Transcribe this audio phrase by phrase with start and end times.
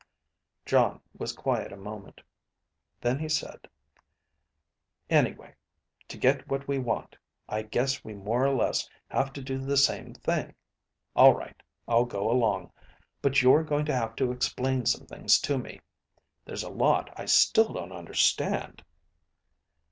[0.65, 2.21] Jon was quiet a moment.
[3.01, 3.67] Then he said,
[5.11, 5.53] "Anyway,
[6.07, 7.15] to get what we want,
[7.47, 10.55] I guess we more or less have to do the same thing.
[11.15, 12.71] All right, I'll go along.
[13.21, 15.81] But you're going to have to explain some things to me.
[16.45, 18.83] There's a lot I still don't understand."